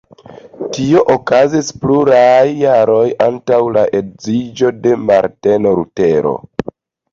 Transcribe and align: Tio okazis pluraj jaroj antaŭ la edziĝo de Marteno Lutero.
Tio 0.77 1.03
okazis 1.15 1.69
pluraj 1.83 2.47
jaroj 2.61 3.03
antaŭ 3.27 3.61
la 3.77 3.85
edziĝo 4.01 4.75
de 4.87 4.97
Marteno 5.05 5.77
Lutero. 5.81 6.37